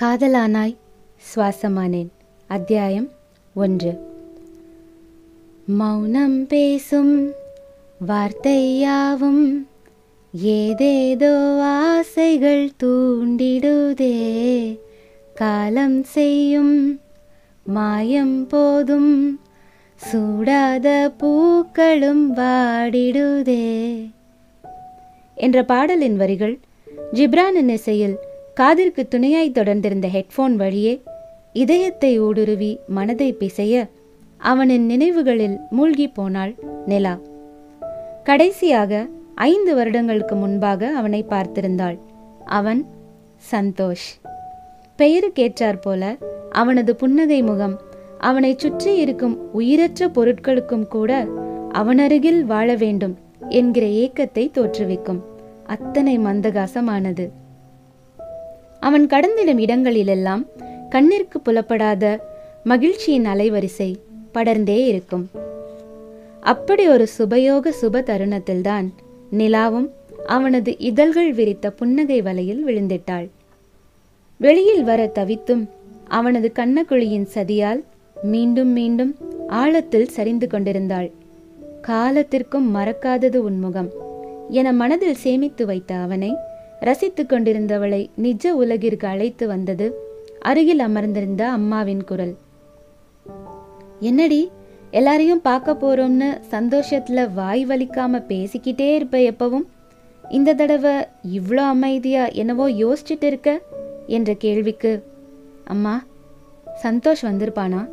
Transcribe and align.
காதலானாய் 0.00 0.76
சுவாசமானேன். 1.34 2.08
அத்தியாயம் 2.46 3.08
ஒன்று. 3.54 3.98
மௌனம் 5.66 6.46
பேசும் 6.46 7.30
வார்த்தையாவும் 8.08 9.66
ஏதேதோ 10.32 11.62
ஆசைகள் 11.64 12.70
தூண்டிடுதே. 12.82 14.16
காலம் 15.34 16.04
செய்யும் 16.04 17.00
மாயம் 17.64 18.46
போதும் 18.46 19.40
சூடாத 19.96 21.12
பூக்களும் 21.18 22.36
வாடிடுதே. 22.36 23.96
என்ற 25.34 25.64
பாடலின் 25.64 26.16
வரிகள் 26.16 26.58
ஜிப்ரானின் 27.12 27.68
இசையில் 27.68 28.16
காதிற்கு 28.60 29.08
துணையாய் 29.08 29.56
தொடர்ந்திருந்த 29.58 30.06
ஹெட்போன் 30.14 30.54
வழியே 30.54 31.02
இதயத்தை 31.52 32.20
ஊடுருவி 32.20 32.78
மனதை 32.88 33.36
பிசைய 33.38 33.88
அவனின் 34.38 34.84
நினைவுகளில் 34.86 35.56
மூழ்கி 35.70 36.08
போனாள் 36.08 36.54
நிலா. 36.86 37.18
கடைசியாக 38.24 39.06
ஐந்து 39.34 39.74
வருடங்களுக்கு 39.74 40.36
முன்பாக 40.36 40.90
அவனை 40.90 41.24
பார்த்திருந்தாள். 41.28 41.98
அவன் 42.44 42.86
சந்தோஷ். 43.50 44.06
பெயருக்கேற்றாற் 44.98 45.80
போல 45.80 46.16
அவனது 46.50 46.96
புன்னகை 46.96 47.42
முகம் 47.42 47.80
அவனை 48.18 48.54
சுற்றி 48.56 48.96
இருக்கும் 48.96 49.36
உயிரற்ற 49.52 50.08
பொருட்களுக்கும் 50.08 50.88
கூட 50.88 51.24
அவனருகில் 51.72 52.42
வாழ 52.44 52.74
வேண்டும் 52.74 53.18
என்கிற 53.48 53.86
ஏக்கத்தை 53.86 54.46
தோற்றுவிக்கும். 54.50 55.22
அத்தனை 55.66 56.18
மந்தகாசமானது. 56.18 57.26
அவன் 58.80 59.06
கடந்திடும் 59.06 59.58
இடங்களிலெல்லாம் 59.58 60.46
கண்ணிற்கு 60.90 61.38
புலப்படாத 61.42 62.04
மகிழ்ச்சியின் 62.64 63.26
அலைவரிசை 63.26 63.90
படர்ந்தே 64.34 64.78
இருக்கும். 64.86 65.24
அப்படி 66.40 66.88
ஒரு 66.88 67.06
சுபயோக 67.18 67.72
சுப 67.80 68.02
தருணத்தில்தான் 68.02 68.86
நிலாவும் 69.38 69.88
அவனது 70.26 70.78
இதழ்கள் 70.78 71.32
விரித்த 71.32 71.70
புன்னகை 71.70 72.22
வலையில் 72.22 72.66
விழுந்திட்டாள். 72.66 73.28
வெளியில் 74.40 74.84
வர 74.84 75.10
தவித்தும் 75.14 75.64
அவனது 76.08 76.52
கண்ணக்குழியின் 76.54 77.28
சதியால் 77.34 77.80
மீண்டும் 78.22 78.68
மீண்டும் 78.68 79.12
ஆழத்தில் 79.48 80.08
சரிந்து 80.08 80.46
கொண்டிருந்தாள். 80.46 81.10
காலத்திற்கும் 81.82 82.68
மறக்காதது 82.74 83.38
உன்முகம் 83.48 83.90
என 84.48 84.72
மனதில் 84.72 85.14
சேமித்து 85.14 85.66
வைத்த 85.66 85.94
அவனை 85.94 86.30
ரசித்து 86.80 87.22
கொண்டிருந்தவளை 87.28 88.10
நிஜ 88.16 88.54
உலகிற்கு 88.54 89.06
அழைத்து 89.08 89.46
வந்தது 89.46 89.86
அருகில் 90.40 90.78
அமர்ந்திருந்த 90.78 91.48
அம்மாவின் 91.48 92.04
குரல். 92.04 92.36
என்னடி 94.00 94.50
எல்லாரையும் 94.90 95.40
பார்க்க 95.40 95.72
போறோம்னு 95.72 96.28
சந்தோஷத்துல 96.50 97.34
வாய் 97.34 97.66
வலிக்காம 97.66 98.22
பேசிக்கிட்டே 98.28 98.94
இருப்ப 98.94 99.18
எப்பவும்? 99.18 99.66
இந்த 100.30 100.54
தடவை 100.54 100.94
இவ்வளோ 101.36 101.64
அமைதியா 101.66 102.26
என்னவோ 102.26 102.70
யோசிச்சுட்டு 102.70 103.24
இருக்க? 103.24 103.60
என்ற 104.06 104.34
கேள்விக்கு 104.34 105.04
அம்மா 105.64 106.04
சந்தோஷ் 106.82 107.22
வந்திருப்பானா? 107.22 107.88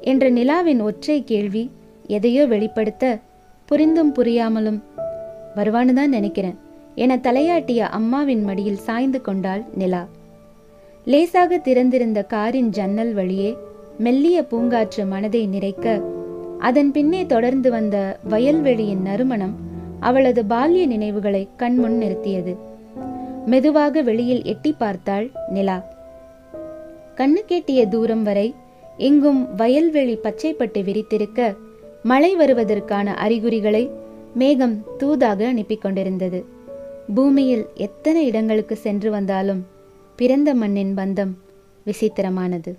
என்ற 0.00 0.30
நிலாவின் 0.30 0.80
ஒற்றை 0.80 1.24
கேள்வி 1.24 1.70
எதையோ 2.06 2.46
வெளிப்படுத்த 2.46 3.18
புரிந்தும் 3.66 4.14
புரியாமலும் 4.14 4.82
வருவான்னு 5.56 5.92
தான் 5.92 6.08
நினைக்கிறேன். 6.08 6.64
என 6.96 7.16
தலையாட்டிய 7.16 7.88
அம்மாவின் 7.88 8.44
மடியில் 8.44 8.84
சாய்ந்து 8.86 9.20
கொண்டாள் 9.20 9.64
நிலா. 9.74 10.06
லேசாக 11.04 11.58
திறந்திருந்த 11.58 12.22
காரின் 12.22 12.70
ஜன்னல் 12.70 13.12
வழியே 13.14 13.56
மெல்லிய 13.98 14.46
பூங்காற்று 14.50 15.06
மனதை 15.06 15.48
நிறைக்க 15.52 16.02
அதன் 16.58 16.92
பின்னே 16.92 17.26
தொடர்ந்து 17.26 17.70
வந்த 17.70 17.96
வயல்வெளியின் 18.28 19.02
நறுமணம் 19.02 19.54
அவளது 20.00 20.42
பால்ய 20.42 20.86
நினைவுகளை 20.86 21.48
கண்முன் 21.56 21.98
நிறுத்தியது. 22.00 22.56
மெதுவாக 23.46 24.02
வெளியில் 24.02 24.42
எட்டி 24.44 24.72
பார்த்தாள் 24.72 25.30
நிலா. 25.48 25.78
கண்ணு 27.16 27.40
கேட்டிய 27.46 27.86
தூரம் 27.86 28.22
வரை 28.22 28.54
எங்கும் 28.96 29.54
வயல்வெளி 29.56 30.16
பச்சைப்பட்டு 30.22 30.82
விரித்திருக்க 30.82 31.56
மழை 32.02 32.36
வருவதற்கான 32.36 33.14
அறிகுறிகளை 33.14 33.90
மேகம் 34.34 34.84
தூதாக 34.98 35.46
அனுப்பி 35.46 35.76
கொண்டிருந்தது 35.76 36.54
பூமியில் 37.14 37.66
எத்தனை 37.74 38.26
இடங்களுக்கு 38.26 38.76
சென்று 38.76 39.10
வந்தாலும் 39.10 39.66
பிறந்த 40.16 40.54
மண்ணின் 40.54 40.94
பந்தம் 40.96 41.32
விசித்திரமானது. 41.86 42.78